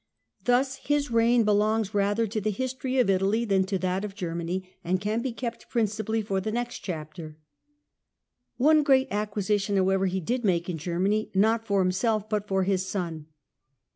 Thus 0.45 0.77
his 0.77 1.11
reign 1.11 1.43
belongs 1.43 1.93
rather 1.93 2.25
to 2.25 2.41
the 2.41 2.49
history 2.49 2.97
of 2.97 3.07
Italy 3.07 3.45
than 3.45 3.65
to 3.65 3.77
that 3.77 4.03
of 4.03 4.15
Germany, 4.15 4.67
and 4.83 4.99
can 4.99 5.21
be 5.21 5.31
kept 5.31 5.69
principally 5.69 6.23
for 6.23 6.41
the 6.41 6.51
next 6.51 6.79
chapter 6.79 7.23
(see 7.23 7.33
chapter 7.33 8.53
ii.). 8.53 8.55
One 8.65 8.81
great 8.81 9.09
acquisition, 9.11 9.75
however, 9.77 10.07
he 10.07 10.19
did 10.19 10.43
make 10.43 10.67
in 10.67 10.79
Ger 10.79 10.97
many, 10.99 11.29
not 11.35 11.67
for 11.67 11.83
himself 11.83 12.27
but 12.27 12.47
for 12.47 12.63
his 12.63 12.83
son. 12.83 13.27